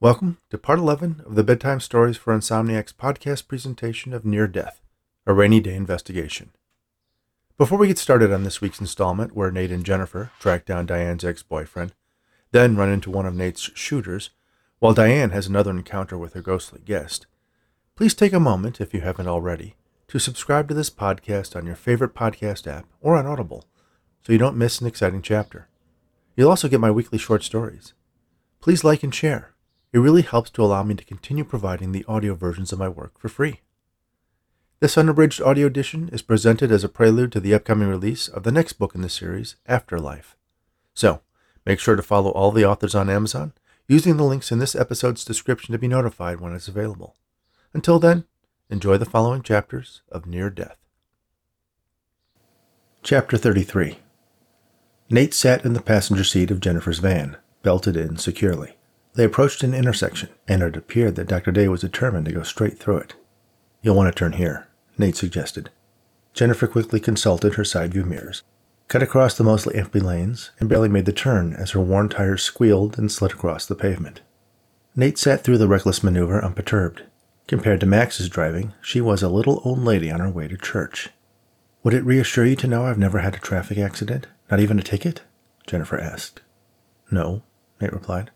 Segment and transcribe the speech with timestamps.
[0.00, 4.80] Welcome to part 11 of the Bedtime Stories for Insomniacs podcast presentation of Near Death,
[5.26, 6.52] a rainy day investigation.
[7.56, 11.24] Before we get started on this week's installment, where Nate and Jennifer track down Diane's
[11.24, 11.94] ex boyfriend,
[12.52, 14.30] then run into one of Nate's shooters,
[14.78, 17.26] while Diane has another encounter with her ghostly guest,
[17.96, 19.74] please take a moment, if you haven't already,
[20.06, 23.64] to subscribe to this podcast on your favorite podcast app or on Audible
[24.22, 25.66] so you don't miss an exciting chapter.
[26.36, 27.94] You'll also get my weekly short stories.
[28.60, 29.56] Please like and share.
[29.92, 33.18] It really helps to allow me to continue providing the audio versions of my work
[33.18, 33.60] for free.
[34.80, 38.52] This unabridged audio edition is presented as a prelude to the upcoming release of the
[38.52, 40.36] next book in the series, Afterlife.
[40.94, 41.22] So,
[41.66, 43.54] make sure to follow all the authors on Amazon
[43.88, 47.16] using the links in this episode's description to be notified when it's available.
[47.72, 48.24] Until then,
[48.70, 50.76] enjoy the following chapters of Near Death.
[53.02, 53.98] Chapter 33
[55.10, 58.77] Nate sat in the passenger seat of Jennifer's van, belted in securely.
[59.18, 61.50] They approached an intersection, and it appeared that Dr.
[61.50, 63.14] Daye was determined to go straight through it.
[63.82, 65.70] You'll want to turn here, Nate suggested.
[66.34, 68.44] Jennifer quickly consulted her side view mirrors,
[68.86, 72.44] cut across the mostly empty lanes, and barely made the turn as her worn tires
[72.44, 74.20] squealed and slid across the pavement.
[74.94, 77.02] Nate sat through the reckless maneuver unperturbed.
[77.48, 81.08] Compared to Max's driving, she was a little old lady on her way to church.
[81.82, 84.28] Would it reassure you to know I've never had a traffic accident?
[84.48, 85.22] Not even a ticket?
[85.66, 86.40] Jennifer asked.
[87.10, 87.42] No,
[87.80, 88.30] Nate replied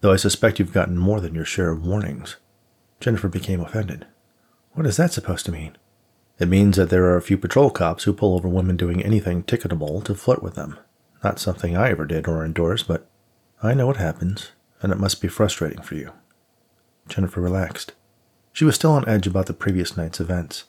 [0.00, 2.36] though I suspect you've gotten more than your share of warnings.
[3.00, 4.06] Jennifer became offended.
[4.72, 5.76] What is that supposed to mean?
[6.38, 9.42] It means that there are a few patrol cops who pull over women doing anything
[9.42, 10.78] ticketable to flirt with them.
[11.24, 13.08] Not something I ever did or endorse, but
[13.60, 16.12] I know what happens, and it must be frustrating for you.
[17.08, 17.92] Jennifer relaxed.
[18.52, 20.64] She was still on edge about the previous night's events.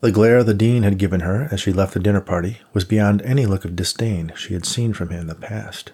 [0.00, 3.22] The glare the dean had given her as she left the dinner party was beyond
[3.22, 5.92] any look of disdain she had seen from him in the past.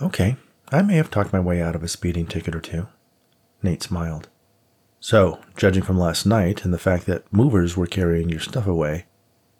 [0.00, 0.36] Okay,
[0.70, 2.88] I may have talked my way out of a speeding ticket or two.
[3.62, 4.28] Nate smiled.
[5.00, 9.04] So, judging from last night and the fact that movers were carrying your stuff away,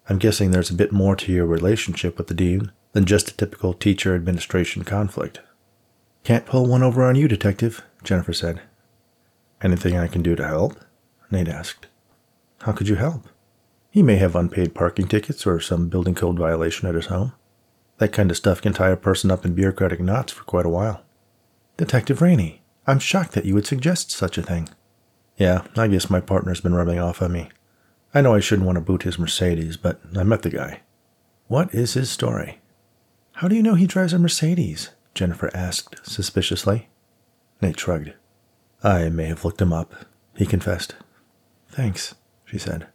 [0.09, 3.37] I'm guessing there's a bit more to your relationship with the dean than just a
[3.37, 5.41] typical teacher administration conflict.
[6.23, 8.61] Can't pull one over on you, Detective, Jennifer said.
[9.61, 10.79] Anything I can do to help?
[11.29, 11.87] Nate asked.
[12.61, 13.27] How could you help?
[13.91, 17.33] He may have unpaid parking tickets or some building code violation at his home.
[17.97, 20.69] That kind of stuff can tie a person up in bureaucratic knots for quite a
[20.69, 21.03] while.
[21.77, 24.69] Detective Raney, I'm shocked that you would suggest such a thing.
[25.37, 27.49] Yeah, I guess my partner's been rubbing off on me.
[28.13, 30.81] I know I shouldn't want to boot his Mercedes, but I met the guy.
[31.47, 32.61] What is his story?
[33.33, 34.91] How do you know he drives a Mercedes?
[35.13, 36.87] Jennifer asked suspiciously.
[37.61, 38.13] Nate shrugged.
[38.83, 39.93] I may have looked him up,
[40.35, 40.95] he confessed.
[41.69, 42.87] Thanks, she said.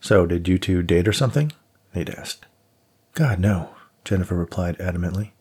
[0.00, 1.52] So, did you two date or something?
[1.94, 2.46] Nate asked.
[3.14, 3.75] God, no.
[4.06, 5.32] Jennifer replied adamantly.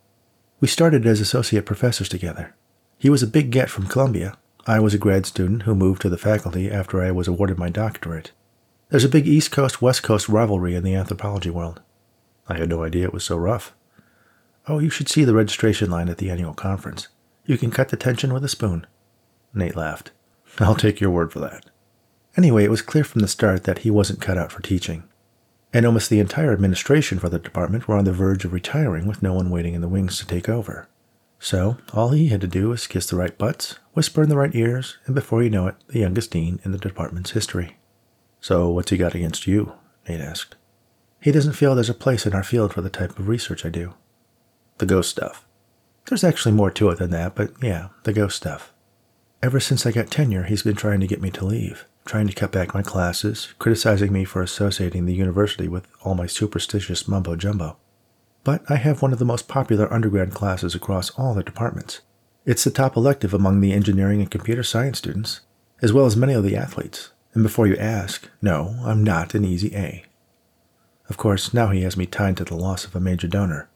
[0.59, 2.56] We started as associate professors together.
[2.98, 4.38] He was a big get from Columbia.
[4.66, 7.70] I was a grad student who moved to the faculty after I was awarded my
[7.70, 8.31] doctorate.
[8.90, 11.81] There's a big East Coast West Coast rivalry in the anthropology world.
[12.50, 13.76] I had no idea it was so rough.
[14.68, 17.08] Oh, you should see the registration line at the annual conference.
[17.46, 18.88] You can cut the tension with a spoon.
[19.53, 20.12] Nate laughed.
[20.59, 21.68] I'll take your word for that.
[22.36, 25.03] Anyway, it was clear from the start that he wasn't cut out for teaching
[25.75, 29.22] and almost the entire administration for the department were on the verge of retiring with
[29.22, 30.88] no one waiting in the wings to take over.
[31.38, 34.56] So, all he had to do was kiss the right butts, whisper in the right
[34.56, 37.75] ears, and before you know it, the youngest dean in the department's history.
[38.40, 39.74] So, what's he got against you?
[40.08, 40.56] Nate asked.
[41.19, 43.69] He doesn't feel there's a place in our field for the type of research I
[43.69, 43.96] do.
[44.78, 45.46] The ghost stuff.
[46.06, 48.72] There's actually more to it than that, but yeah, the ghost stuff.
[49.44, 52.34] Ever since I got tenure, he's been trying to get me to leave trying to
[52.34, 57.36] cut back my classes, criticizing me for associating the university with all my superstitious mumbo
[57.36, 57.78] jumbo.
[58.44, 62.02] But I have one of the most popular undergrad classes across all the departments.
[62.46, 65.42] It's the top elective among the engineering and computer science students,
[65.82, 67.10] as well as many of the athletes.
[67.34, 70.06] And before you ask, no, I'm not an easy A.
[71.10, 73.68] Of course, now he has me tied to the loss of a major donor.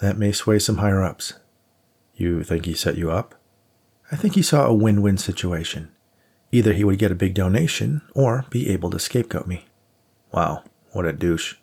[0.00, 1.34] That may sway some higher ups.
[2.14, 3.36] You think he set you up?
[4.10, 5.92] I think he saw a win win situation.
[6.52, 9.66] Either he would get a big donation or be able to scapegoat me.
[10.32, 11.54] Wow, what a douche.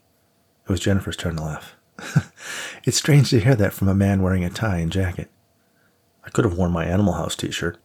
[0.66, 1.76] It was Jennifer's turn to laugh.
[2.84, 5.30] it's strange to hear that from a man wearing a tie and jacket.
[6.24, 7.78] I could have worn my Animal House t shirt.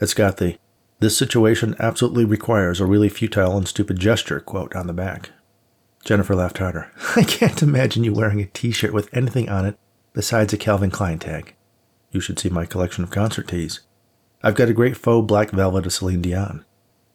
[0.00, 0.58] It's got the
[1.00, 5.30] This situation absolutely requires a really futile and stupid gesture quote on the back.
[6.04, 6.90] Jennifer laughed harder.
[7.16, 9.78] I can't imagine you wearing a t shirt with anything on it
[10.12, 11.54] besides a Calvin Klein tag.
[12.10, 13.80] You should see my collection of concert tees.
[14.42, 16.64] I've got a great faux black velvet of Celine Dion.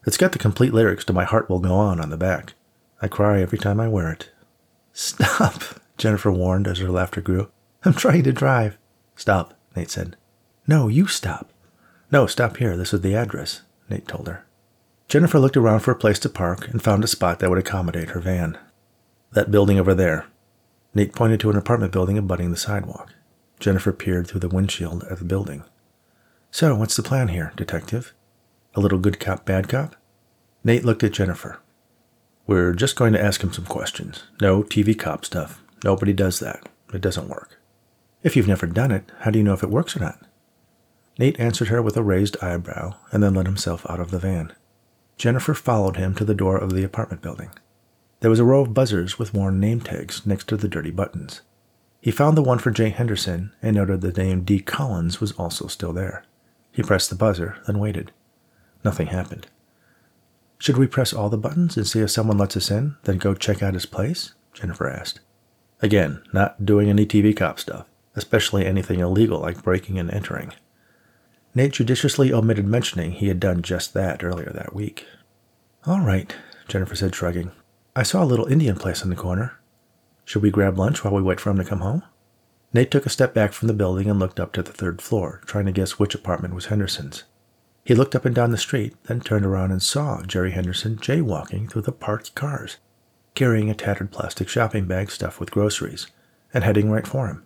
[0.05, 2.53] It's got the complete lyrics to My Heart Will Go On on the back.
[3.01, 4.29] I cry every time I wear it.
[4.91, 5.63] Stop,
[5.97, 7.49] Jennifer warned as her laughter grew.
[7.85, 8.77] I'm trying to drive.
[9.15, 10.17] Stop, Nate said.
[10.67, 11.49] No, you stop.
[12.11, 12.75] No, stop here.
[12.75, 14.45] This is the address, Nate told her.
[15.07, 18.09] Jennifer looked around for a place to park and found a spot that would accommodate
[18.09, 18.57] her van.
[19.31, 20.25] That building over there.
[20.93, 23.13] Nate pointed to an apartment building abutting the sidewalk.
[23.59, 25.63] Jennifer peered through the windshield at the building.
[26.53, 28.13] So, what's the plan here, detective?
[28.75, 29.95] A little good cop, bad cop?
[30.63, 31.59] Nate looked at Jennifer.
[32.45, 34.25] We're just going to ask him some questions.
[34.39, 35.63] No TV cop stuff.
[35.83, 36.69] Nobody does that.
[36.93, 37.59] It doesn't work.
[38.21, 40.27] If you've never done it, how do you know if it works or not?
[41.17, 44.53] Nate answered her with a raised eyebrow and then let himself out of the van.
[45.17, 47.49] Jennifer followed him to the door of the apartment building.
[48.19, 51.41] There was a row of buzzers with worn name tags next to the dirty buttons.
[51.99, 54.59] He found the one for Jay Henderson and noted that the name D.
[54.59, 56.25] Collins was also still there.
[56.73, 58.11] He pressed the buzzer, then waited.
[58.83, 59.47] Nothing happened.
[60.57, 63.35] Should we press all the buttons and see if someone lets us in, then go
[63.35, 64.33] check out his place?
[64.53, 65.19] Jennifer asked.
[65.81, 67.85] Again, not doing any TV cop stuff,
[68.15, 70.53] especially anything illegal like breaking and entering.
[71.53, 75.05] Nate judiciously omitted mentioning he had done just that earlier that week.
[75.85, 76.35] All right,
[76.67, 77.51] Jennifer said, shrugging.
[77.95, 79.59] I saw a little Indian place in the corner.
[80.25, 82.03] Should we grab lunch while we wait for him to come home?
[82.73, 85.41] Nate took a step back from the building and looked up to the third floor,
[85.45, 87.23] trying to guess which apartment was Henderson's.
[87.85, 91.69] He looked up and down the street, then turned around and saw Jerry Henderson jaywalking
[91.69, 92.77] through the parked cars,
[93.35, 96.07] carrying a tattered plastic shopping bag stuffed with groceries,
[96.53, 97.45] and heading right for him.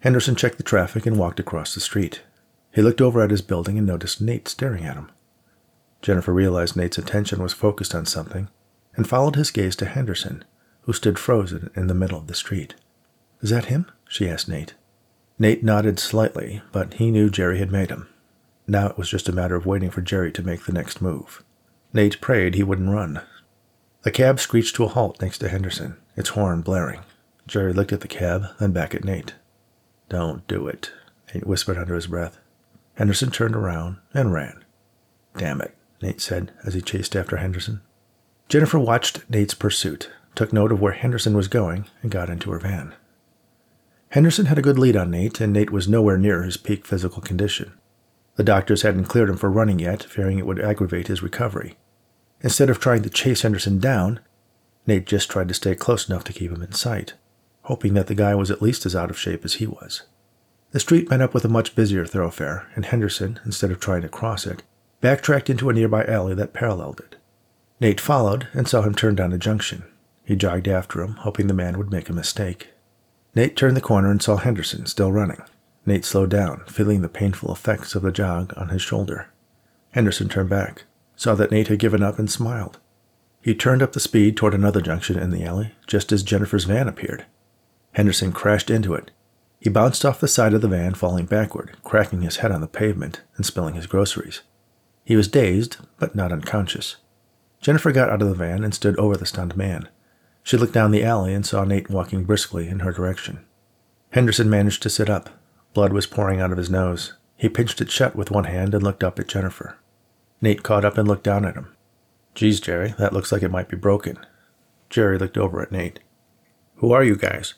[0.00, 2.22] Henderson checked the traffic and walked across the street.
[2.72, 5.10] He looked over at his building and noticed Nate staring at him.
[6.02, 8.48] Jennifer realized Nate's attention was focused on something
[8.96, 10.44] and followed his gaze to Henderson,
[10.82, 12.74] who stood frozen in the middle of the street.
[13.40, 13.90] Is that him?
[14.14, 14.74] She asked Nate.
[15.40, 18.08] Nate nodded slightly, but he knew Jerry had made him.
[18.64, 21.42] Now it was just a matter of waiting for Jerry to make the next move.
[21.92, 23.22] Nate prayed he wouldn't run.
[24.02, 27.00] The cab screeched to a halt next to Henderson, its horn blaring.
[27.48, 29.34] Jerry looked at the cab, then back at Nate.
[30.08, 30.92] Don't do it,
[31.34, 32.38] Nate whispered under his breath.
[32.94, 34.64] Henderson turned around and ran.
[35.36, 37.80] Damn it, Nate said as he chased after Henderson.
[38.48, 42.60] Jennifer watched Nate's pursuit, took note of where Henderson was going, and got into her
[42.60, 42.94] van.
[44.14, 47.20] Henderson had a good lead on Nate, and Nate was nowhere near his peak physical
[47.20, 47.72] condition.
[48.36, 51.74] The doctors hadn't cleared him for running yet, fearing it would aggravate his recovery.
[52.40, 54.20] Instead of trying to chase Henderson down,
[54.86, 57.14] Nate just tried to stay close enough to keep him in sight,
[57.62, 60.02] hoping that the guy was at least as out of shape as he was.
[60.70, 64.08] The street met up with a much busier thoroughfare, and Henderson, instead of trying to
[64.08, 64.62] cross it,
[65.00, 67.16] backtracked into a nearby alley that paralleled it.
[67.80, 69.82] Nate followed and saw him turn down a junction.
[70.24, 72.68] He jogged after him, hoping the man would make a mistake.
[73.34, 75.42] Nate turned the corner and saw Henderson still running.
[75.86, 79.28] Nate slowed down, feeling the painful effects of the jog on his shoulder.
[79.90, 80.84] Henderson turned back,
[81.16, 82.78] saw that Nate had given up, and smiled.
[83.42, 86.88] He turned up the speed toward another junction in the alley just as Jennifer's van
[86.88, 87.26] appeared.
[87.92, 89.10] Henderson crashed into it.
[89.60, 92.66] He bounced off the side of the van, falling backward, cracking his head on the
[92.66, 94.42] pavement and spilling his groceries.
[95.04, 96.96] He was dazed, but not unconscious.
[97.60, 99.88] Jennifer got out of the van and stood over the stunned man.
[100.44, 103.44] She looked down the alley and saw Nate walking briskly in her direction.
[104.10, 105.30] Henderson managed to sit up,
[105.74, 107.14] Blood was pouring out of his nose.
[107.36, 109.76] He pinched it shut with one hand and looked up at Jennifer.
[110.40, 111.74] Nate caught up and looked down at him.
[112.34, 114.24] Geez, Jerry, that looks like it might be broken.
[114.88, 115.98] Jerry looked over at Nate.
[116.76, 117.54] Who are you guys?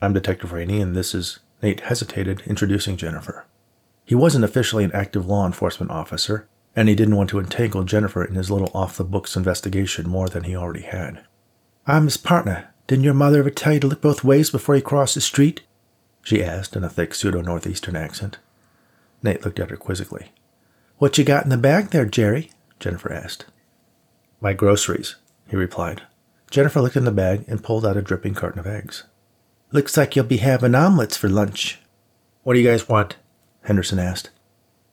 [0.00, 1.40] I'm Detective Raney, and this is.
[1.60, 3.44] Nate hesitated, introducing Jennifer.
[4.04, 8.24] He wasn't officially an active law enforcement officer, and he didn't want to entangle Jennifer
[8.24, 11.24] in his little off the books investigation more than he already had.
[11.88, 12.68] I'm his partner.
[12.86, 15.62] Didn't your mother ever tell you to look both ways before you cross the street?
[16.22, 18.36] she asked in a thick pseudo northeastern accent.
[19.22, 20.26] Nate looked at her quizzically.
[20.98, 22.50] What you got in the bag there, Jerry?
[22.78, 23.46] Jennifer asked.
[24.38, 25.16] My groceries,
[25.48, 26.02] he replied.
[26.50, 29.04] Jennifer looked in the bag and pulled out a dripping carton of eggs.
[29.72, 31.80] Looks like you'll be having omelets for lunch.
[32.42, 33.16] What do you guys want?
[33.62, 34.28] Henderson asked.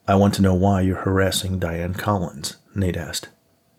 [0.07, 3.27] I want to know why you're harassing Diane Collins, Nate asked.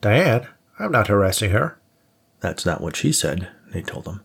[0.03, 0.49] Diane?
[0.79, 1.79] I'm not harassing her.
[2.47, 4.21] That's not what she said, Nate told him.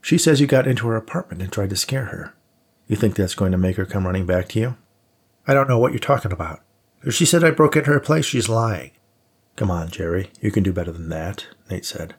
[0.00, 2.32] She says you got into her apartment and tried to scare her.
[2.86, 4.76] You think that's going to make her come running back to you?
[5.48, 6.60] I don't know what you're talking about.
[7.02, 8.92] If she said I broke into her place, she's lying.
[9.56, 10.30] Come on, Jerry.
[10.40, 12.14] You can do better than that, Nate said.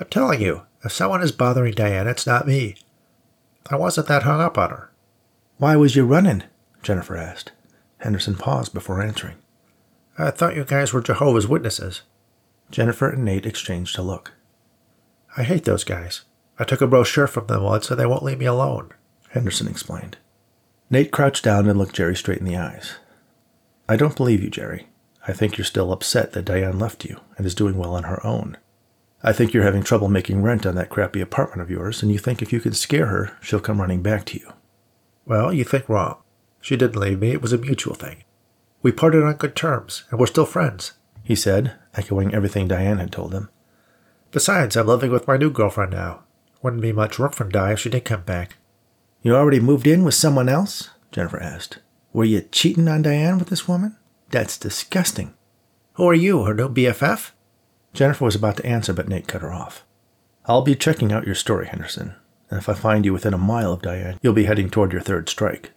[0.00, 2.74] I'm telling you, if someone is bothering Diane, it's not me.
[3.70, 4.90] I wasn't that hung up on her.
[5.58, 6.42] Why was you running?
[6.82, 7.52] Jennifer asked.
[7.98, 9.36] Henderson paused before answering.
[10.18, 12.02] I thought you guys were Jehovah's Witnesses.
[12.72, 14.32] Jennifer and Nate exchanged a look.
[15.36, 16.22] I hate those guys.
[16.58, 18.90] I took a brochure from them once and they won't leave me alone.
[19.30, 20.16] Henderson explained.
[20.88, 22.96] Nate crouched down and looked Jerry straight in the eyes.
[23.88, 24.88] I don't believe you, Jerry.
[25.28, 28.24] I think you're still upset that Diane left you and is doing well on her
[28.24, 28.56] own.
[29.22, 32.18] I think you're having trouble making rent on that crappy apartment of yours, and you
[32.18, 34.52] think if you can scare her, she'll come running back to you.
[35.24, 36.18] Well, you think wrong.
[36.60, 37.30] She didn't leave me.
[37.30, 38.22] It was a mutual thing.
[38.82, 40.92] We parted on good terms, and we're still friends,
[41.24, 43.48] he said, echoing everything Diane had told him.
[44.32, 46.24] Besides, I'm living with my new girlfriend now.
[46.62, 48.56] Wouldn't be much work from Di if she did come back.
[49.22, 50.90] You already moved in with someone else?
[51.12, 51.78] Jennifer asked.
[52.12, 53.96] Were you cheating on Diane with this woman?
[54.30, 55.34] That's disgusting.
[55.94, 57.30] Who are you, her new BFF?
[57.92, 59.84] Jennifer was about to answer, but Nate cut her off.
[60.46, 62.14] I'll be checking out your story, Henderson,
[62.50, 65.00] and if I find you within a mile of Diane, you'll be heading toward your
[65.00, 65.72] third strike.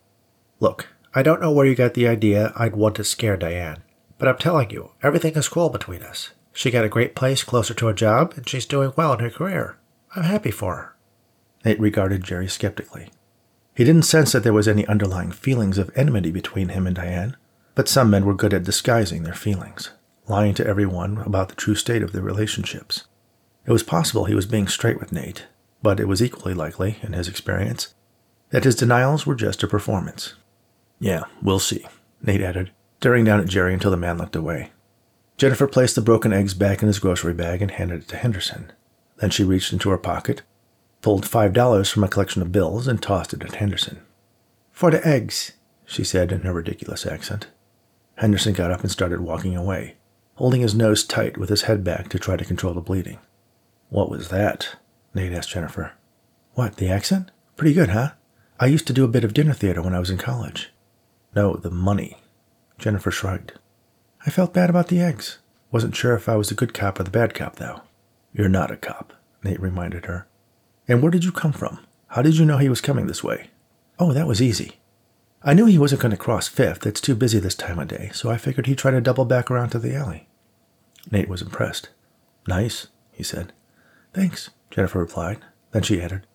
[0.59, 3.83] Look, I don't know where you got the idea I'd want to scare Diane,
[4.17, 6.31] but I'm telling you, everything is cool between us.
[6.53, 9.29] She got a great place closer to a job, and she's doing well in her
[9.29, 9.77] career.
[10.15, 10.95] I'm happy for her.
[11.63, 13.09] Nate regarded Jerry skeptically.
[13.75, 17.37] He didn't sense that there was any underlying feelings of enmity between him and Diane,
[17.75, 19.91] but some men were good at disguising their feelings,
[20.27, 23.05] lying to everyone about the true state of their relationships.
[23.65, 25.47] It was possible he was being straight with Nate,
[25.81, 27.93] but it was equally likely, in his experience,
[28.49, 30.33] that his denials were just a performance.
[30.99, 31.85] Yeah, we'll see,
[32.21, 34.71] Nate added, staring down at Jerry until the man looked away.
[35.39, 38.73] Jennifer placed the broken eggs back in his grocery bag and handed it to Henderson.
[39.19, 40.41] Then she reached into her pocket,
[41.01, 44.01] pulled five dollars from a collection of bills, and tossed it at Henderson.
[44.73, 45.53] For the eggs,
[45.85, 47.47] she said in her ridiculous accent.
[48.15, 49.95] Henderson got up and started walking away,
[50.35, 53.19] holding his nose tight with his head back to try to control the bleeding.
[53.87, 54.75] What was that?
[55.13, 55.93] Nate asked Jennifer.
[56.55, 57.31] What, the accent?
[57.55, 58.11] Pretty good, huh?
[58.59, 60.73] I used to do a bit of dinner theater when I was in college.
[61.33, 62.17] No, the money.
[62.77, 63.53] Jennifer shrugged.
[64.25, 65.39] I felt bad about the eggs.
[65.71, 67.81] Wasn't sure if I was the good cop or the bad cop, though.
[68.33, 70.27] You're not a cop, Nate reminded her.
[70.87, 71.79] And where did you come from?
[72.07, 73.49] How did you know he was coming this way?
[73.97, 74.79] Oh, that was easy.
[75.43, 76.85] I knew he wasn't going to cross Fifth.
[76.85, 79.49] It's too busy this time of day, so I figured he'd try to double back
[79.49, 80.27] around to the alley.
[81.11, 81.89] Nate was impressed.
[82.47, 83.53] Nice, he said.
[84.13, 85.39] Thanks, Jennifer replied.
[85.71, 86.25] Then she added,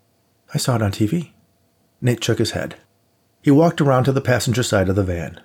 [0.54, 1.32] I saw it on TV.
[2.00, 2.76] Nate shook his head.
[3.42, 5.40] He walked around to the passenger side of the van.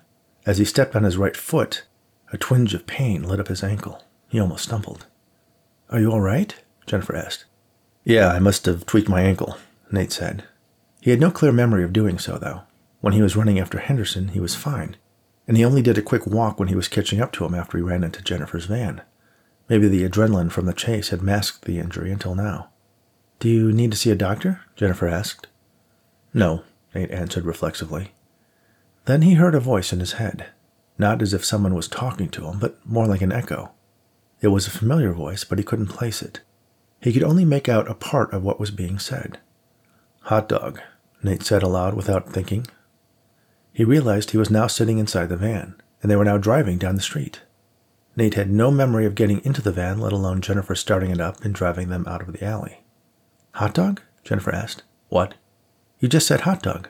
[0.45, 1.83] As he stepped on his right foot,
[2.31, 4.03] a twinge of pain lit up his ankle.
[4.27, 5.05] He almost stumbled.
[5.89, 6.55] Are you all right?
[6.85, 7.45] Jennifer asked.
[8.03, 9.57] Yeah, I must have tweaked my ankle,
[9.91, 10.43] Nate said.
[11.01, 12.61] He had no clear memory of doing so, though.
[13.01, 14.97] When he was running after Henderson, he was fine,
[15.47, 17.77] and he only did a quick walk when he was catching up to him after
[17.77, 19.01] he ran into Jennifer's van.
[19.69, 22.69] Maybe the adrenaline from the chase had masked the injury until now.
[23.39, 24.61] Do you need to see a doctor?
[24.75, 25.47] Jennifer asked.
[26.33, 28.11] No, Nate answered reflexively.
[29.05, 30.47] Then he heard a voice in his head,
[30.99, 33.71] not as if someone was talking to him, but more like an echo.
[34.41, 36.41] It was a familiar voice, but he couldn't place it.
[37.01, 39.39] He could only make out a part of what was being said.
[40.23, 40.81] Hot dog,
[41.23, 42.67] Nate said aloud without thinking.
[43.71, 46.95] He realized he was now sitting inside the van, and they were now driving down
[46.95, 47.41] the street.
[48.15, 51.43] Nate had no memory of getting into the van, let alone Jennifer starting it up
[51.45, 52.81] and driving them out of the alley.
[53.53, 54.01] Hot dog?
[54.23, 54.83] Jennifer asked.
[55.07, 55.35] What?
[55.99, 56.89] You just said hot dog.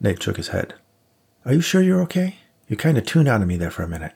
[0.00, 0.74] Nate shook his head.
[1.44, 2.38] Are you sure you're okay?
[2.68, 4.12] You kind of tuned out of me there for a minute.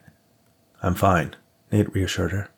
[0.83, 1.35] I'm fine,
[1.71, 2.49] Nate reassured her.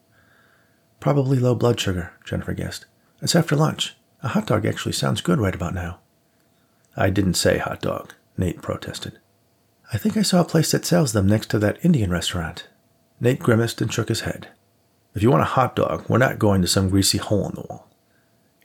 [0.99, 2.85] Probably low blood sugar, Jennifer guessed.
[3.21, 3.95] It's after lunch.
[4.21, 5.99] A hot dog actually sounds good right about now.
[6.97, 9.19] I didn't say hot dog, Nate protested.
[9.93, 12.67] I think I saw a place that sells them next to that Indian restaurant.
[13.21, 14.49] Nate grimaced and shook his head.
[15.13, 17.61] If you want a hot dog, we're not going to some greasy hole in the
[17.61, 17.87] wall.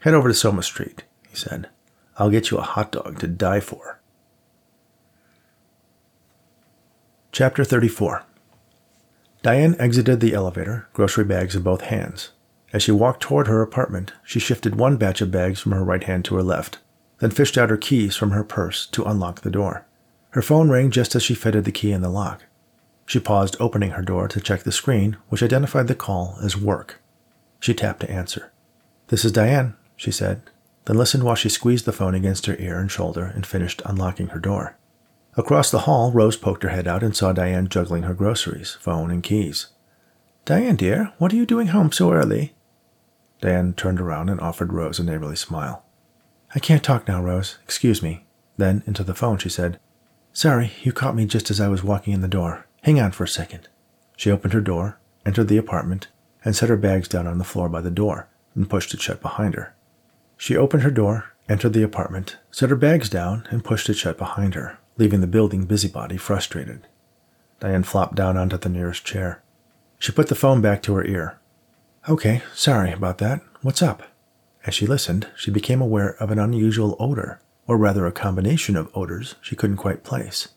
[0.00, 1.68] Head over to Soma Street, he said.
[2.16, 4.00] I'll get you a hot dog to die for.
[7.32, 8.25] Chapter 34
[9.42, 12.30] Diane exited the elevator, grocery bags in both hands.
[12.72, 16.02] As she walked toward her apartment, she shifted one batch of bags from her right
[16.02, 16.78] hand to her left,
[17.20, 19.87] then fished out her keys from her purse to unlock the door.
[20.30, 22.46] Her phone rang just as she fitted the key in the lock.
[23.06, 27.00] She paused, opening her door to check the screen, which identified the call as work.
[27.60, 28.50] She tapped to answer.
[29.06, 30.42] This is Diane, she said,
[30.87, 34.28] then listened while she squeezed the phone against her ear and shoulder and finished unlocking
[34.28, 34.76] her door.
[35.37, 39.10] Across the hall, Rose poked her head out and saw Diane juggling her groceries, phone,
[39.10, 39.68] and keys.
[40.44, 42.54] Diane, dear, what are you doing home so early?
[43.40, 45.84] Diane turned around and offered Rose a neighborly smile.
[46.54, 47.58] I can't talk now, Rose.
[47.62, 48.26] Excuse me.
[48.56, 49.78] Then, into the phone, she said,
[50.32, 52.66] Sorry, you caught me just as I was walking in the door.
[52.82, 53.68] Hang on for a second.
[54.16, 56.08] She opened her door, entered the apartment,
[56.44, 59.22] and set her bags down on the floor by the door, and pushed it shut
[59.22, 59.75] behind her.
[60.37, 64.18] She opened her door, entered the apartment, set her bags down, and pushed it shut
[64.18, 66.87] behind her, leaving the building busybody frustrated.
[67.59, 69.42] Diane flopped down onto the nearest chair.
[69.99, 71.38] She put the phone back to her ear.
[72.09, 73.40] Okay, sorry about that.
[73.62, 74.02] What's up?
[74.66, 78.90] As she listened, she became aware of an unusual odor, or rather a combination of
[78.95, 80.49] odors she couldn't quite place.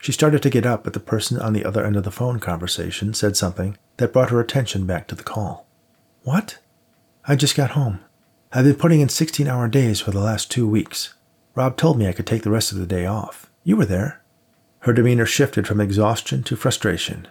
[0.00, 2.38] She started to get up, but the person on the other end of the phone
[2.38, 5.66] conversation said something that brought her attention back to the call.
[6.22, 6.58] What?
[7.26, 8.00] I just got home.
[8.52, 11.14] I've been putting in 16 hour days for the last two weeks.
[11.56, 13.49] Rob told me I could take the rest of the day off.
[13.62, 14.22] You were there.
[14.80, 17.28] Her demeanor shifted from exhaustion to frustration.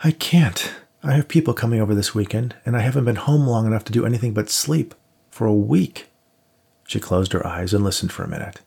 [0.00, 0.74] I can't.
[1.02, 3.92] I have people coming over this weekend, and I haven't been home long enough to
[3.92, 4.94] do anything but sleep
[5.30, 6.08] for a week.
[6.86, 8.60] She closed her eyes and listened for a minute.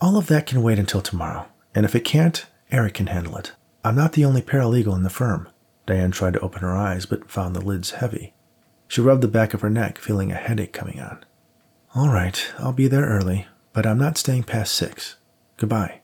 [0.00, 3.52] All of that can wait until tomorrow, and if it can't, Eric can handle it.
[3.82, 5.48] I'm not the only paralegal in the firm.
[5.86, 8.34] Diane tried to open her eyes, but found the lids heavy.
[8.88, 11.24] She rubbed the back of her neck, feeling a headache coming on.
[11.94, 15.16] All right, I'll be there early, but I'm not staying past six.
[15.56, 16.00] Goodbye.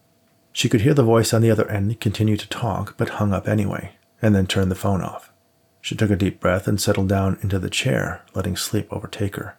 [0.52, 3.48] She could hear the voice on the other end continue to talk, but hung up
[3.48, 5.32] anyway, and then turned the phone off.
[5.80, 9.56] She took a deep breath and settled down into the chair, letting sleep overtake her.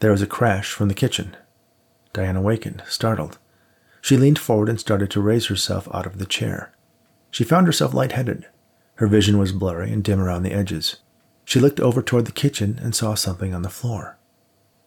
[0.00, 1.36] There was a crash from the kitchen.
[2.12, 3.38] Diane awakened, startled.
[4.00, 6.72] She leaned forward and started to raise herself out of the chair.
[7.30, 8.46] She found herself lightheaded.
[8.96, 10.96] Her vision was blurry and dim around the edges.
[11.44, 14.18] She looked over toward the kitchen and saw something on the floor.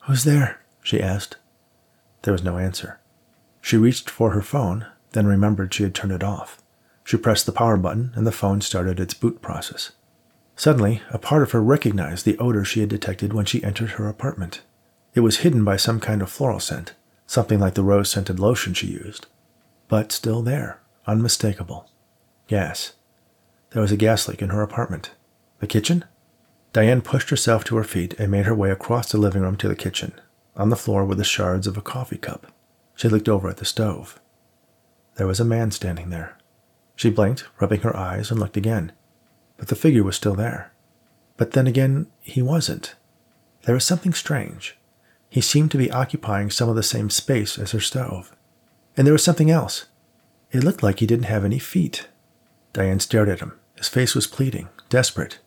[0.02, 0.62] Who's there?
[0.84, 1.38] she asked.
[2.24, 3.00] There was no answer.
[3.62, 4.86] She reached for her phone,
[5.16, 6.62] then remembered she had turned it off.
[7.04, 9.94] She pressed the power button, and the phone started its boot process.
[10.56, 14.08] Suddenly, a part of her recognized the odor she had detected when she entered her
[14.08, 14.62] apartment.
[15.14, 16.94] It was hidden by some kind of floral scent,
[17.28, 19.28] something like the rose scented lotion she used.
[19.88, 21.90] But still there, unmistakable.
[22.48, 22.94] Gas.
[23.72, 25.12] There was a gas leak in her apartment.
[25.60, 26.06] The kitchen?
[26.74, 29.68] Diane pushed herself to her feet and made her way across the living room to
[29.68, 30.14] the kitchen.
[30.56, 32.48] On the floor were the shards of a coffee cup.
[32.96, 34.20] She looked over at the stove.
[35.16, 36.38] There was a man standing there.
[36.96, 38.92] She blinked, rubbing her eyes, and looked again.
[39.58, 40.72] But the figure was still there.
[41.38, 42.96] But then again, he wasn't.
[43.64, 44.78] There was something strange.
[45.30, 48.36] He seemed to be occupying some of the same space as her stove.
[48.96, 49.86] And there was something else.
[50.52, 52.08] It looked like he didn't have any feet.
[52.72, 53.60] Diane stared at him.
[53.76, 55.40] His face was pleading, desperate.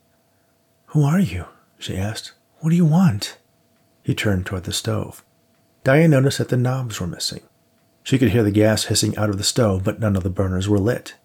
[0.87, 1.47] Who are you?
[1.79, 2.33] she asked.
[2.59, 3.39] What do you want?
[4.03, 5.23] He turned toward the stove.
[5.85, 7.41] Diane noticed that the knobs were missing.
[8.09, 10.67] She could hear the gas hissing out of the stove, but none of the burners
[10.67, 11.17] were lit.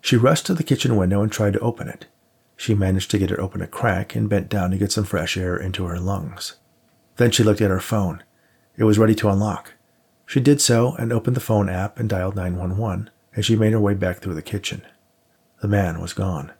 [0.00, 2.06] She rushed to the kitchen window and tried to open it.
[2.56, 5.36] She managed to get it open a crack and bent down to get some fresh
[5.36, 6.56] air into her lungs.
[7.18, 8.24] Then she looked at her phone.
[8.76, 9.74] It was ready to unlock.
[10.26, 13.78] She did so and opened the phone app and dialed 911 as she made her
[13.78, 14.82] way back through the kitchen.
[15.62, 16.50] The man was gone.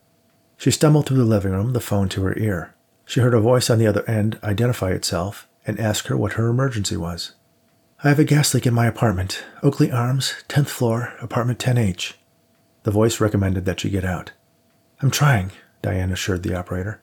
[0.56, 2.76] She stumbled through the living room, the phone to her ear.
[3.06, 6.46] She heard a voice on the other end identify itself and ask her what her
[6.46, 7.32] emergency was.
[8.04, 12.12] I have a gas leak in my apartment, Oakley Arms, 10th floor, apartment 10H.
[12.82, 14.32] The voice recommended that she get out.
[15.00, 17.00] I'm trying, Diane assured the operator.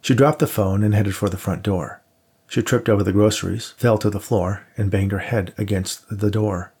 [0.00, 2.02] She dropped the phone and headed for the front door.
[2.48, 6.32] She tripped over the groceries, fell to the floor, and banged her head against the
[6.32, 6.72] door.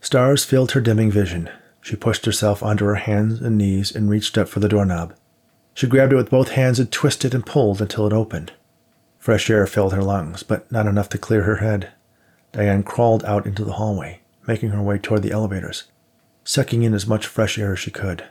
[0.00, 1.50] Stars filled her dimming vision.
[1.82, 5.14] She pushed herself onto her hands and knees and reached up for the doorknob.
[5.74, 8.54] She grabbed it with both hands and twisted and pulled until it opened.
[9.18, 11.90] Fresh air filled her lungs, but not enough to clear her head.
[12.52, 15.84] Diane crawled out into the hallway, making her way toward the elevators,
[16.44, 18.24] sucking in as much fresh air as she could.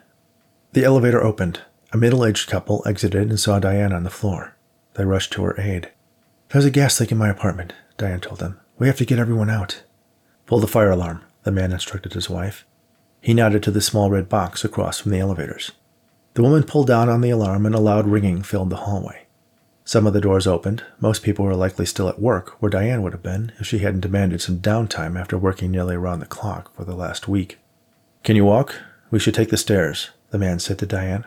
[0.74, 1.62] The elevator opened.
[1.94, 4.56] A middle aged couple exited and saw Diane on the floor.
[4.94, 5.90] They rushed to her aid.
[6.50, 8.60] There's a gas leak in my apartment, Diane told them.
[8.78, 9.84] We have to get everyone out.
[10.46, 12.66] Pull the fire alarm, the man instructed his wife.
[13.22, 15.72] He nodded to the small red box across from the elevators.
[16.34, 19.28] The woman pulled down on the alarm and a loud ringing filled the hallway.
[19.84, 20.84] Some of the doors opened.
[21.00, 24.02] Most people were likely still at work, where Diane would have been if she hadn't
[24.02, 27.58] demanded some downtime after working nearly around the clock for the last week.
[28.24, 28.76] Can you walk?
[29.10, 31.26] We should take the stairs, the man said to Diane.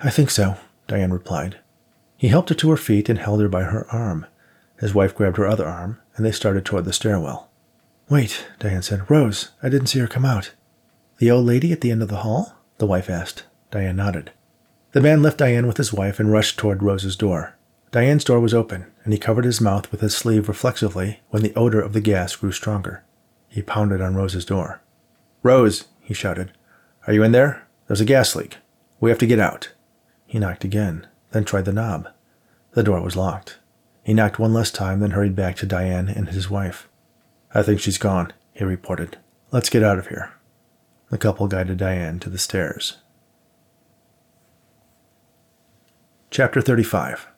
[0.00, 0.56] I think so,
[0.88, 1.58] Diane replied.
[2.16, 4.26] He helped her to her feet and held her by her arm.
[4.78, 7.50] His wife grabbed her other arm, and they started toward the stairwell.
[8.08, 9.10] Wait, Diane said.
[9.10, 10.52] Rose, I didn't see her come out.
[11.18, 12.54] The old lady at the end of the hall?
[12.78, 13.44] The wife asked.
[13.70, 14.32] Diane nodded.
[14.92, 17.55] The man left Diane with his wife and rushed toward Rose's door.
[17.96, 21.54] Diane's door was open, and he covered his mouth with his sleeve reflexively when the
[21.54, 23.02] odor of the gas grew stronger.
[23.48, 24.82] He pounded on Rose's door.
[25.42, 26.52] Rose, he shouted.
[27.06, 27.66] Are you in there?
[27.86, 28.58] There's a gas leak.
[29.00, 29.72] We have to get out.
[30.26, 32.10] He knocked again, then tried the knob.
[32.72, 33.60] The door was locked.
[34.04, 36.90] He knocked one last time, then hurried back to Diane and his wife.
[37.54, 39.16] I think she's gone, he reported.
[39.52, 40.34] Let's get out of here.
[41.08, 42.98] The couple guided Diane to the stairs.
[46.30, 47.28] Chapter 35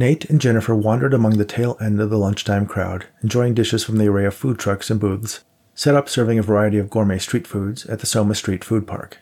[0.00, 3.98] Nate and Jennifer wandered among the tail end of the lunchtime crowd, enjoying dishes from
[3.98, 7.46] the array of food trucks and booths set up serving a variety of gourmet street
[7.46, 9.18] foods at the Soma Street Food Park.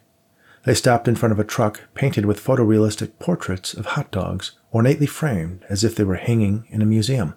[0.65, 5.09] They stopped in front of a truck painted with photorealistic portraits of hot dogs, ornately
[5.09, 7.35] framed as if they were hanging in a museum.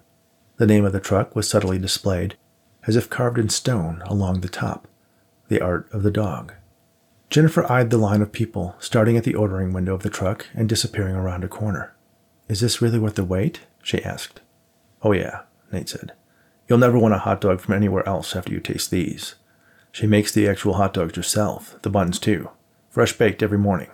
[0.58, 2.36] The name of the truck was subtly displayed,
[2.86, 4.86] as if carved in stone along the top
[5.48, 6.52] The Art of the Dog.
[7.28, 10.68] Jennifer eyed the line of people, starting at the ordering window of the truck and
[10.68, 11.92] disappearing around a corner.
[12.52, 13.60] Is this really worth the wait?
[13.82, 14.42] she asked.
[15.00, 16.12] Oh, yeah, Nate said.
[16.68, 19.36] You'll never want a hot dog from anywhere else after you taste these.
[19.90, 22.50] She makes the actual hot dogs herself, the buns too.
[22.90, 23.88] Fresh baked every morning.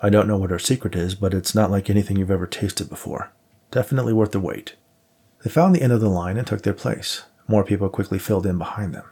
[0.00, 2.88] I don't know what her secret is, but it's not like anything you've ever tasted
[2.88, 3.32] before.
[3.72, 4.76] Definitely worth the wait.
[5.42, 7.24] They found the end of the line and took their place.
[7.48, 9.10] More people quickly filled in behind them.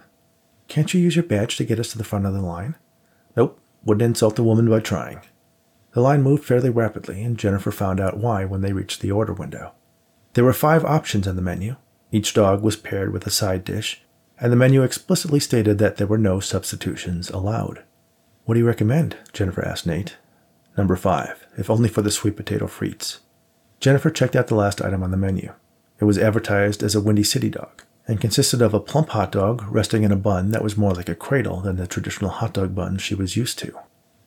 [0.68, 2.76] Can't you use your badge to get us to the front of the line?
[3.36, 5.20] Nope, wouldn't insult the woman by trying.
[5.94, 9.32] The line moved fairly rapidly, and Jennifer found out why when they reached the order
[9.32, 9.72] window.
[10.34, 11.76] There were five options on the menu.
[12.10, 14.02] Each dog was paired with a side dish,
[14.40, 17.84] and the menu explicitly stated that there were no substitutions allowed.
[18.44, 19.16] What do you recommend?
[19.32, 20.16] Jennifer asked Nate.
[20.76, 23.20] Number five, if only for the sweet potato frites.
[23.78, 25.52] Jennifer checked out the last item on the menu.
[26.00, 29.64] It was advertised as a Windy City dog and consisted of a plump hot dog
[29.70, 32.74] resting in a bun that was more like a cradle than the traditional hot dog
[32.74, 33.78] bun she was used to.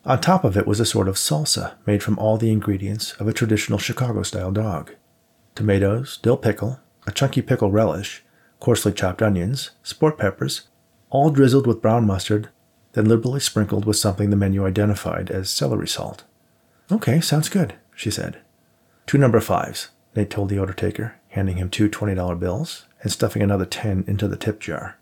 [0.08, 3.28] On top of it was a sort of salsa made from all the ingredients of
[3.28, 4.96] a traditional Chicago style dog
[5.54, 8.24] tomatoes, dill pickle, a chunky pickle relish,
[8.62, 10.70] coarsely chopped onions, sport peppers,
[11.10, 12.48] all drizzled with brown mustard,
[12.94, 16.24] then liberally sprinkled with something the menu identified as celery salt.
[16.90, 18.38] Okay, sounds good, she said.
[19.08, 23.42] Two number fives, Nate told the order taker, handing him two $20 bills and stuffing
[23.42, 24.98] another 10 into the tip jar.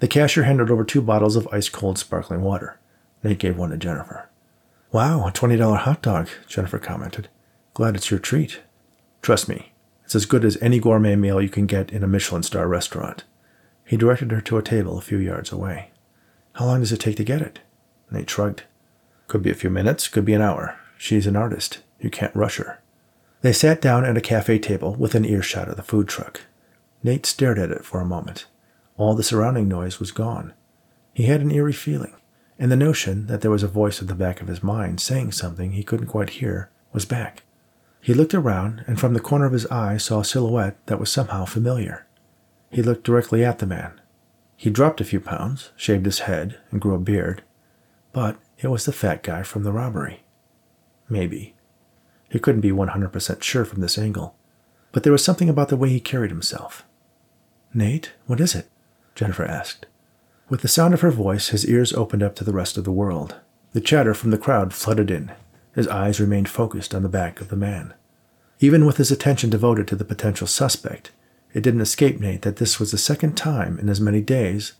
[0.00, 2.80] The cashier handed over two bottles of ice cold sparkling water.
[3.22, 4.29] Nate gave one to Jennifer.
[4.92, 7.28] Wow, a $20 hot dog, Jennifer commented.
[7.74, 8.60] Glad it's your treat.
[9.22, 9.72] Trust me,
[10.04, 13.22] it's as good as any gourmet meal you can get in a Michelin star restaurant.
[13.84, 15.90] He directed her to a table a few yards away.
[16.54, 17.60] How long does it take to get it?
[18.10, 18.64] Nate shrugged.
[19.28, 20.76] Could be a few minutes, could be an hour.
[20.98, 21.78] She's an artist.
[22.00, 22.80] You can't rush her.
[23.42, 26.40] They sat down at a cafe table within earshot of the food truck.
[27.04, 28.46] Nate stared at it for a moment.
[28.96, 30.52] All the surrounding noise was gone.
[31.14, 32.14] He had an eerie feeling,
[32.60, 35.32] and the notion that there was a voice at the back of his mind saying
[35.32, 37.42] something he couldn't quite hear was back.
[38.02, 41.10] He looked around, and from the corner of his eye saw a silhouette that was
[41.10, 42.06] somehow familiar.
[42.70, 43.98] He looked directly at the man.
[44.56, 47.42] He dropped a few pounds, shaved his head, and grew a beard,
[48.12, 50.22] but it was the fat guy from the robbery.
[51.08, 51.54] Maybe.
[52.28, 54.36] He couldn't be 100% sure from this angle,
[54.92, 56.84] but there was something about the way he carried himself.
[57.72, 58.68] Nate, what is it?
[59.14, 59.86] Jennifer asked.
[60.50, 62.90] With the sound of her voice, his ears opened up to the rest of the
[62.90, 63.36] world.
[63.72, 65.30] The chatter from the crowd flooded in.
[65.76, 67.94] His eyes remained focused on the back of the man.
[68.58, 71.12] Even with his attention devoted to the potential suspect,
[71.54, 74.72] it didn't escape Nate that this was the second time in as many days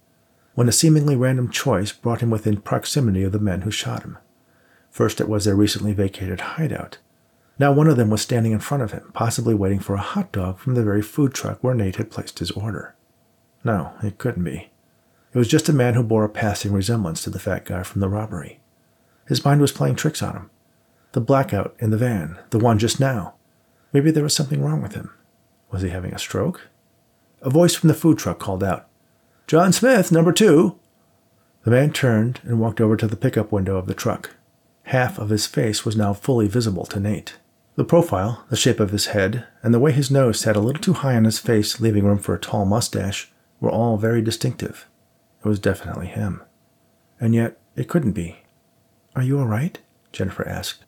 [0.56, 4.18] when a seemingly random choice brought him within proximity of the men who shot him.
[4.90, 6.98] First, it was their recently vacated hideout.
[7.60, 10.32] Now, one of them was standing in front of him, possibly waiting for a hot
[10.32, 12.96] dog from the very food truck where Nate had placed his order.
[13.62, 14.69] No, it couldn't be.
[15.32, 18.00] It was just a man who bore a passing resemblance to the fat guy from
[18.00, 18.60] the robbery.
[19.26, 20.50] His mind was playing tricks on him.
[21.12, 23.34] The blackout in the van, the one just now.
[23.92, 25.12] Maybe there was something wrong with him.
[25.70, 26.68] Was he having a stroke?
[27.42, 28.88] A voice from the food truck called out,
[29.46, 30.78] John Smith, number two.
[31.64, 34.36] The man turned and walked over to the pickup window of the truck.
[34.84, 37.36] Half of his face was now fully visible to Nate.
[37.74, 40.80] The profile, the shape of his head, and the way his nose sat a little
[40.80, 44.86] too high on his face, leaving room for a tall mustache, were all very distinctive.
[45.44, 46.42] It was definitely him.
[47.20, 48.38] And yet, it couldn't be.
[49.14, 49.78] Are you all right?
[50.12, 50.84] Jennifer asked.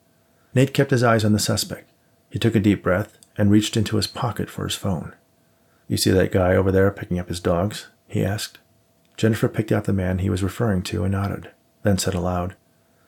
[0.53, 1.89] Nate kept his eyes on the suspect.
[2.29, 5.13] He took a deep breath and reached into his pocket for his phone.
[5.87, 7.87] You see that guy over there picking up his dogs?
[8.07, 8.59] he asked.
[9.17, 11.51] Jennifer picked out the man he was referring to and nodded,
[11.83, 12.55] then said aloud,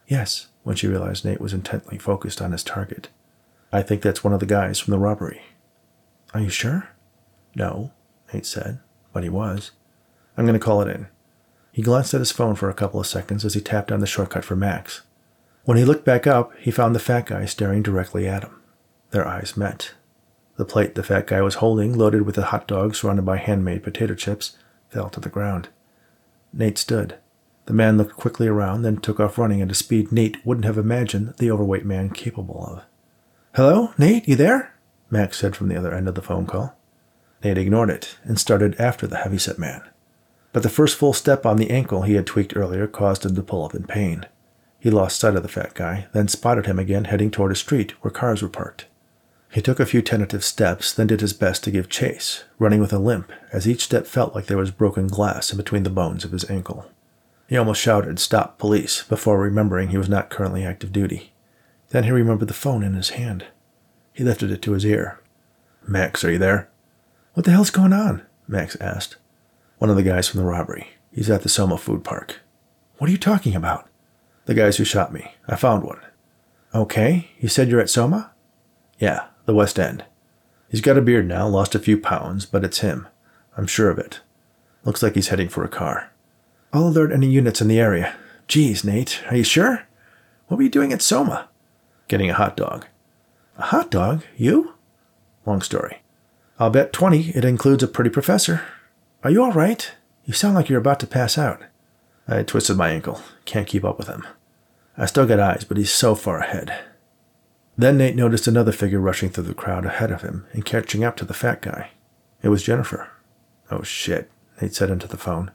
[0.07, 3.09] Yes, when she realized Nate was intently focused on his target.
[3.71, 5.41] I think that's one of the guys from the robbery.
[6.33, 6.89] Are you sure?
[7.55, 7.91] No,
[8.33, 8.79] Nate said,
[9.13, 9.71] but he was.
[10.37, 11.07] I'm going to call it in.
[11.75, 14.07] He glanced at his phone for a couple of seconds as he tapped on the
[14.07, 15.01] shortcut for Max.
[15.65, 18.61] When he looked back up, he found the fat guy staring directly at him.
[19.11, 19.93] Their eyes met.
[20.55, 23.83] The plate the fat guy was holding, loaded with a hot dog surrounded by handmade
[23.83, 24.57] potato chips,
[24.89, 25.67] fell to the ground.
[26.53, 27.17] Nate stood,
[27.65, 30.77] the man looked quickly around, then took off running at a speed Nate wouldn't have
[30.77, 32.83] imagined the overweight man capable of.
[33.53, 34.73] Hello, Nate, you there?
[35.09, 36.79] Max said from the other end of the phone call.
[37.43, 39.83] Nate ignored it and started after the heavyset man.
[40.55, 43.43] But the first full step on the ankle he had tweaked earlier caused him to
[43.43, 44.25] pull up in pain.
[44.79, 47.91] He lost sight of the fat guy, then spotted him again heading toward a street
[48.01, 48.85] where cars were parked.
[49.51, 52.93] He took a few tentative steps, then did his best to give chase, running with
[52.93, 56.23] a limp, as each step felt like there was broken glass in between the bones
[56.23, 56.89] of his ankle.
[57.49, 61.33] He almost shouted, Stop, police, before remembering he was not currently active duty.
[61.89, 63.47] Then he remembered the phone in his hand.
[64.13, 65.19] He lifted it to his ear.
[65.85, 66.69] Max, are you there?
[67.33, 68.25] What the hell's going on?
[68.47, 69.17] Max asked.
[69.85, 70.87] One of the guys from the robbery.
[71.11, 72.39] He's at the Soma food park.
[72.97, 73.87] What are you talking about?
[74.45, 75.35] The guys who shot me.
[75.47, 75.99] I found one.
[76.73, 78.31] Okay, you said you're at Soma?
[78.97, 80.03] Yeah, the West End.
[80.69, 83.07] He's got a beard now, lost a few pounds, but it's him.
[83.55, 84.21] I'm sure of it.
[84.85, 86.09] Looks like he's heading for a car.
[86.73, 88.15] I'll alert any units in the area.
[88.47, 89.83] Geez, Nate, are you sure?
[90.47, 91.47] What were you doing at Soma?
[92.07, 92.87] Getting a hot dog.
[93.59, 94.23] A hot dog?
[94.35, 94.73] You?
[95.45, 96.01] Long story.
[96.57, 98.63] I'll bet 20 it includes a pretty professor.
[99.25, 99.91] Are you all right?
[100.25, 101.63] You sound like you're about to pass out.
[102.27, 103.21] I twisted my ankle.
[103.45, 104.23] Can't keep up with him.
[104.95, 106.83] I still got eyes, but he's so far ahead.
[107.75, 111.17] Then Nate noticed another figure rushing through the crowd ahead of him and catching up
[111.17, 111.89] to the fat guy.
[112.43, 113.09] It was Jennifer.
[113.71, 114.29] Oh shit,
[114.61, 115.49] Nate said into the phone.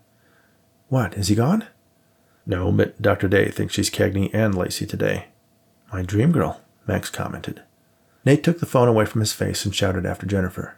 [0.88, 1.64] What, is he gone?
[2.44, 3.28] No, but Dr.
[3.28, 5.26] Daye thinks she's Cagney and Lacey today.
[5.92, 7.62] My dream girl, Max commented.
[8.24, 10.76] Nate took the phone away from his face and shouted after Jennifer.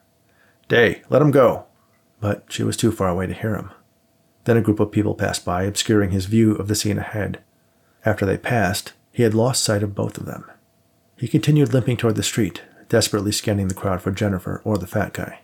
[0.69, 1.65] Daye, let him go.
[2.23, 3.73] But she was too far away to hear him.
[4.45, 7.41] Then a group of people passed by, obscuring his view of the scene ahead.
[8.05, 10.49] After they passed, he had lost sight of both of them.
[11.17, 15.13] He continued limping toward the street, desperately scanning the crowd for Jennifer or the fat
[15.13, 15.41] guy.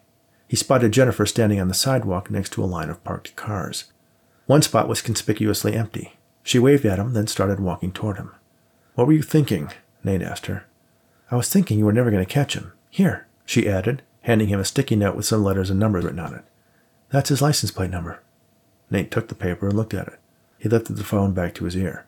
[0.46, 3.92] He spotted Jennifer standing on the sidewalk next to a line of parked cars.
[4.46, 6.16] One spot was conspicuously empty.
[6.44, 8.30] She waved at him, then started walking toward him.
[8.94, 9.72] What were you thinking?
[10.04, 10.64] Nate asked her.
[11.28, 12.72] I was thinking you were never going to catch him.
[12.88, 16.34] Here, she added, handing him a sticky note with some letters and numbers written on
[16.34, 16.44] it.
[17.10, 18.20] That's his license plate number.
[18.90, 20.18] Nate took the paper and looked at it.
[20.58, 22.06] He lifted the phone back to his ear.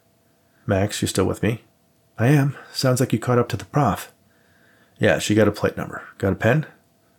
[0.66, 1.62] Max, you still with me?
[2.18, 2.56] I am.
[2.72, 4.12] Sounds like you caught up to the prof.
[4.98, 6.02] Yeah, she got a plate number.
[6.18, 6.66] Got a pen?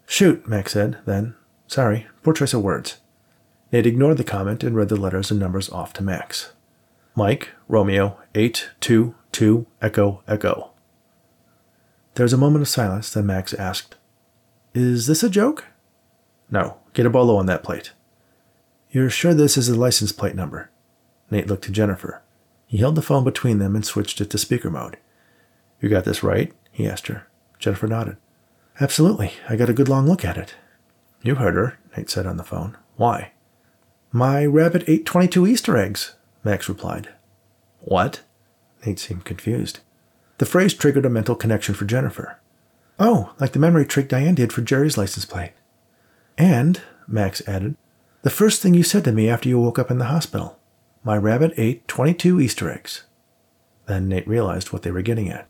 [0.05, 1.35] Shoot, Max said, then.
[1.67, 2.97] Sorry, poor choice of words.
[3.71, 6.51] Nate ignored the comment and read the letters and numbers off to Max.
[7.15, 10.71] Mike, Romeo, 822, Echo, Echo.
[12.15, 13.95] There was a moment of silence, then Max asked,
[14.73, 15.65] Is this a joke?
[16.49, 17.91] No, get a bolo on that plate.
[18.91, 20.69] You're sure this is a license plate number?
[21.29, 22.21] Nate looked to Jennifer.
[22.67, 24.97] He held the phone between them and switched it to speaker mode.
[25.79, 26.53] You got this right?
[26.71, 27.27] he asked her.
[27.59, 28.17] Jennifer nodded.
[28.79, 29.33] Absolutely.
[29.47, 30.55] I got a good long look at it.
[31.21, 32.77] You heard her, Nate said on the phone.
[32.95, 33.31] Why?
[34.11, 37.09] My Rabbit ate 22 Easter eggs, Max replied.
[37.79, 38.21] What?
[38.85, 39.79] Nate seemed confused.
[40.37, 42.39] The phrase triggered a mental connection for Jennifer.
[42.99, 45.51] Oh, like the memory trick Diane did for Jerry's license plate.
[46.37, 47.75] And, Max added,
[48.23, 50.59] the first thing you said to me after you woke up in the hospital.
[51.03, 53.03] My rabbit ate 22 Easter eggs.
[53.87, 55.47] Then Nate realized what they were getting at.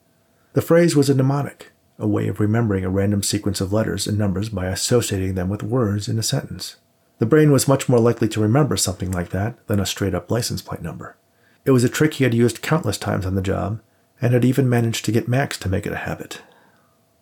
[0.53, 4.17] The phrase was a mnemonic, a way of remembering a random sequence of letters and
[4.17, 6.77] numbers by associating them with words in a sentence.
[7.19, 10.31] The brain was much more likely to remember something like that than a straight up
[10.31, 11.17] license plate number.
[11.65, 13.81] It was a trick he had used countless times on the job,
[14.21, 16.41] and had even managed to get Max to make it a habit.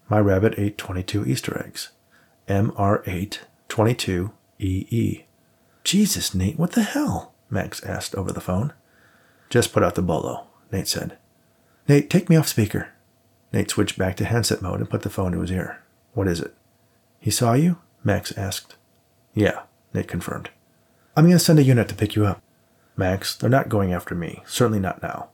[0.09, 1.89] My rabbit ate 22 Easter eggs.
[2.49, 3.37] MR8
[3.69, 5.23] 22EE.
[5.83, 7.33] Jesus, Nate, what the hell?
[7.49, 8.73] Max asked over the phone.
[9.49, 11.17] Just put out the bolo, Nate said.
[11.87, 12.89] Nate, take me off speaker.
[13.53, 15.81] Nate switched back to handset mode and put the phone to his ear.
[16.13, 16.53] What is it?
[17.19, 17.77] He saw you?
[18.03, 18.75] Max asked.
[19.33, 19.61] Yeah,
[19.93, 20.49] Nate confirmed.
[21.15, 22.41] I'm going to send a unit to pick you up.
[22.95, 24.41] Max, they're not going after me.
[24.45, 25.29] Certainly not now.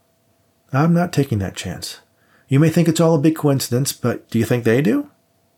[0.73, 2.01] I'm not taking that chance.
[2.47, 5.09] You may think it's all a big coincidence, but do you think they do?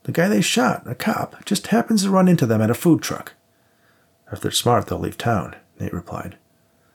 [0.07, 3.01] The guy they shot, a cop, just happens to run into them at a food
[3.01, 3.33] truck.
[4.31, 6.37] If they're smart, they'll leave town, Nate replied.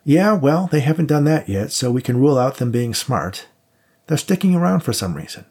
[0.03, 3.49] Yeah, well, they haven't done that yet, so we can rule out them being smart.
[4.07, 5.45] They're sticking around for some reason,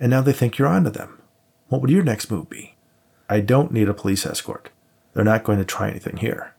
[0.00, 1.20] and now they think you're onto them.
[1.68, 2.76] What would your next move be?
[3.28, 4.70] I don't need a police escort.
[5.12, 6.54] They're not going to try anything here.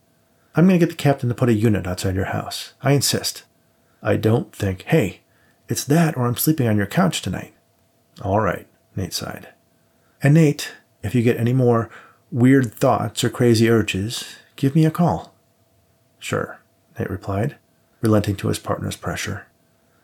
[0.54, 2.74] I'm going to get the captain to put a unit outside your house.
[2.84, 3.42] I insist.
[4.04, 5.22] I don't think, hey,
[5.68, 7.56] it's that or I'm sleeping on your couch tonight.
[8.22, 9.50] All right, Nate sighed.
[10.24, 10.72] And Nate,
[11.04, 11.90] if you get any more
[12.32, 15.36] weird thoughts or crazy urges, give me a call.
[16.18, 16.62] Sure.
[16.98, 17.58] Nate replied,
[18.02, 19.48] relenting to his partner's pressure.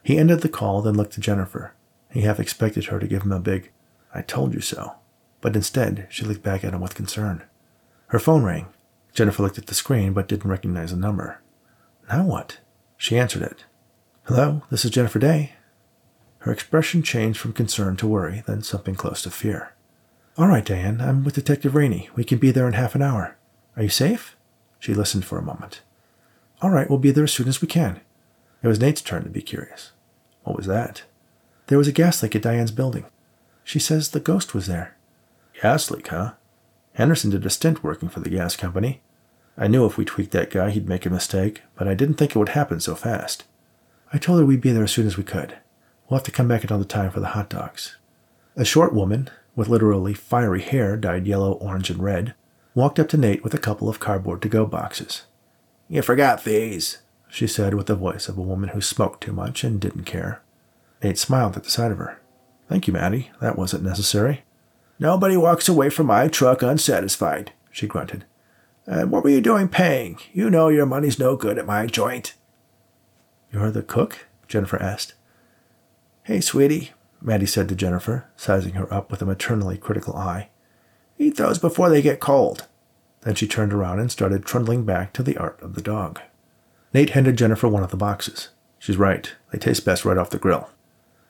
[0.04, 1.74] He ended the call, then looked to Jennifer.
[2.12, 3.72] He half expected her to give him a big,
[4.14, 4.96] I told you so.
[5.40, 7.44] But instead, she looked back at him with concern.
[8.08, 8.68] Her phone rang.
[9.14, 11.42] Jennifer looked at the screen but didn't recognize the number.
[12.10, 12.60] Now what?
[12.98, 13.64] She answered it.
[14.24, 15.54] Hello, this is Jennifer Daye.
[16.40, 19.74] Her expression changed from concern to worry, then something close to fear.
[20.40, 22.10] All right, Diane, I'm with Detective Raney.
[22.16, 23.36] We can be there in half an hour.
[23.76, 24.38] Are you safe?
[24.80, 25.82] She listened for a moment.
[26.62, 28.00] All right, we'll be there as soon as we can.
[28.64, 29.92] It was Nate's turn to be curious.
[30.44, 31.04] What was that?
[31.68, 33.04] There was a gas leak at Diane's building.
[33.66, 34.96] She says the ghost was there.
[35.62, 36.36] Gas leak, huh?
[36.94, 39.02] Henderson did a stint working for the gas company.
[39.58, 42.32] I knew if we tweaked that guy, he'd make a mistake, but I didn't think
[42.32, 43.44] it would happen so fast.
[44.14, 45.58] I told her we'd be there as soon as we could.
[46.08, 47.98] We'll have to come back another time for the hot dogs.
[48.56, 52.34] A short woman, with literally fiery hair dyed yellow, orange, and red,
[52.74, 55.24] walked up to Nate with a couple of cardboard to go boxes.
[55.90, 59.66] You forgot these, she said with the voice of a woman who smoked too much
[59.66, 60.42] and didn't care.
[61.04, 62.22] Nate smiled at the sight of her.
[62.70, 63.32] Thank you, Mattie.
[63.42, 64.46] That wasn't necessary.
[64.98, 68.24] Nobody walks away from my truck unsatisfied, she grunted.
[68.86, 70.20] And what were you doing paying?
[70.32, 72.34] You know your money's no good at my joint.
[73.52, 74.28] You're the cook?
[74.48, 75.16] Jennifer asked.
[76.24, 80.50] Hey, sweetie, Maddie said to Jennifer, sizing her up with a maternally critical eye.
[81.18, 82.68] Eat those before they get cold.
[83.22, 86.22] Then she turned around and started trundling back to the art of the dog.
[86.94, 88.50] Nate handed Jennifer one of the boxes.
[88.80, 89.34] She's right.
[89.52, 90.70] They taste best right off the grill.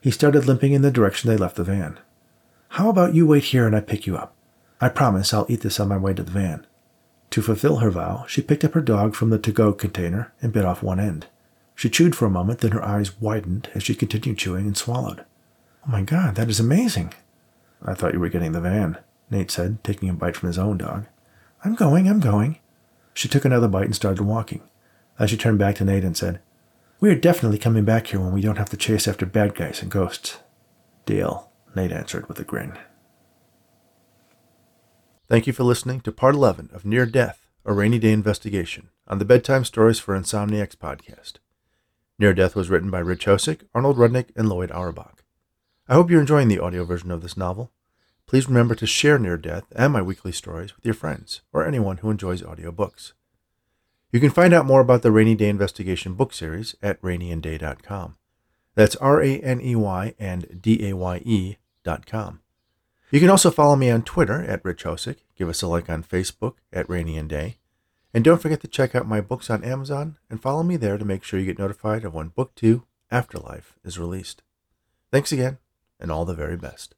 [0.00, 1.98] He started limping in the direction they left the van.
[2.74, 4.34] How about you wait here and I pick you up?
[4.80, 6.66] I promise I'll eat this on my way to the van.
[7.30, 10.52] To fulfill her vow, she picked up her dog from the to go container and
[10.52, 11.26] bit off one end.
[11.74, 15.24] She chewed for a moment, then her eyes widened as she continued chewing and swallowed.
[15.86, 17.14] Oh my god, that is amazing.
[17.82, 18.98] I thought you were getting the van,
[19.30, 21.06] Nate said, taking a bite from his own dog.
[21.64, 22.58] I'm going, I'm going.
[23.14, 24.62] She took another bite and started walking.
[25.18, 26.40] Then she turned back to Nate and said,
[27.00, 29.82] We are definitely coming back here when we don't have to chase after bad guys
[29.82, 30.38] and ghosts.
[31.06, 32.78] Deal, Nate answered with a grin.
[35.28, 39.18] Thank you for listening to part 11 of Near Death, a Raney Daye Investigation on
[39.18, 41.34] the Bedtime Stories for Insomniacs podcast.
[42.18, 45.19] Near Death was written by Rich Hosek, Arnold Rudnick, and Loyd Auerbach.
[45.90, 47.72] I hope you're enjoying the audio version of this novel.
[48.28, 51.96] Please remember to share Near Death and my weekly stories with your friends or anyone
[51.96, 53.12] who enjoys audiobooks.
[54.12, 58.16] You can find out more about the Raney Daye Investigation book series at raneyanddaye.com.
[58.76, 62.38] That's R A N E Y and D A Y E dot com.
[63.10, 66.04] You can also follow me on Twitter at Rich Hosek, give us a like on
[66.04, 67.56] Facebook at Raney and Daye,
[68.14, 71.04] and don't forget to check out my books on Amazon and follow me there to
[71.04, 74.44] make sure you get notified of when Book 2, Afterlife, is released.
[75.10, 75.58] Thanks again,
[76.00, 76.94] and all the very best.